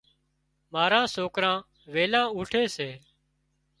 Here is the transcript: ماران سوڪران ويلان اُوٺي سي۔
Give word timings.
ماران 0.73 1.05
سوڪران 1.15 1.57
ويلان 1.93 2.25
اُوٺي 2.35 2.63
سي۔ 2.75 2.89